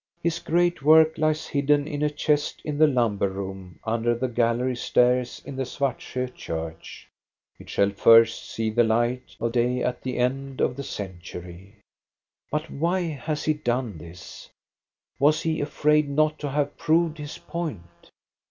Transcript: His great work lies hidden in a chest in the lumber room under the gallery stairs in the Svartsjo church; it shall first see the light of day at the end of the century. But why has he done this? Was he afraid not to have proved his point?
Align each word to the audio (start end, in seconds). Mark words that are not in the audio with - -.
His 0.23 0.39
great 0.39 0.81
work 0.81 1.15
lies 1.19 1.45
hidden 1.45 1.87
in 1.87 2.01
a 2.01 2.09
chest 2.09 2.59
in 2.65 2.79
the 2.79 2.87
lumber 2.87 3.29
room 3.29 3.79
under 3.83 4.15
the 4.15 4.27
gallery 4.27 4.75
stairs 4.75 5.43
in 5.45 5.55
the 5.55 5.63
Svartsjo 5.63 6.25
church; 6.33 7.07
it 7.59 7.69
shall 7.69 7.91
first 7.91 8.49
see 8.49 8.71
the 8.71 8.83
light 8.83 9.35
of 9.39 9.51
day 9.51 9.83
at 9.83 10.01
the 10.01 10.17
end 10.17 10.59
of 10.59 10.75
the 10.75 10.81
century. 10.81 11.75
But 12.49 12.71
why 12.71 13.01
has 13.09 13.43
he 13.43 13.53
done 13.53 13.99
this? 13.99 14.49
Was 15.19 15.43
he 15.43 15.61
afraid 15.61 16.09
not 16.09 16.39
to 16.39 16.49
have 16.49 16.77
proved 16.79 17.19
his 17.19 17.37
point? 17.37 18.09